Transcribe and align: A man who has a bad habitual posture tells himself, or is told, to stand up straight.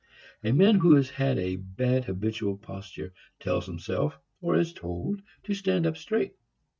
A 0.43 0.51
man 0.51 0.79
who 0.79 0.95
has 0.95 1.11
a 1.19 1.57
bad 1.57 2.05
habitual 2.05 2.57
posture 2.57 3.13
tells 3.39 3.67
himself, 3.67 4.17
or 4.41 4.57
is 4.57 4.73
told, 4.73 5.21
to 5.43 5.53
stand 5.53 5.85
up 5.85 5.95
straight. 5.95 6.33